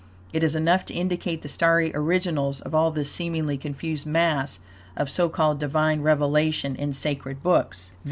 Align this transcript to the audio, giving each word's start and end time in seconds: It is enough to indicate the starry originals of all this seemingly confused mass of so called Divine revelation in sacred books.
It 0.33 0.43
is 0.43 0.55
enough 0.55 0.83
to 0.85 0.95
indicate 0.95 1.43
the 1.43 1.47
starry 1.47 1.91
originals 1.95 2.59
of 2.59 2.73
all 2.73 2.89
this 2.89 3.11
seemingly 3.11 3.55
confused 3.55 4.07
mass 4.07 4.59
of 4.97 5.11
so 5.11 5.29
called 5.29 5.59
Divine 5.59 6.01
revelation 6.01 6.75
in 6.75 6.91
sacred 6.91 7.43
books. 7.43 7.91